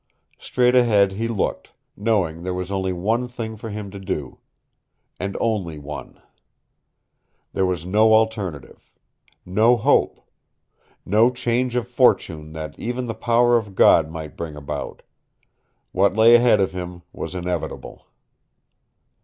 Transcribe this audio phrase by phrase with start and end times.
[0.39, 4.39] Straight ahead he looked, knowing there was only one thing for him to do.
[5.19, 6.19] And only one.
[7.53, 8.91] There was no alternative.
[9.45, 10.19] No hope.
[11.05, 15.03] No change of fortune that even the power of God might bring about.
[15.91, 18.07] What lay ahead of him was inevitable.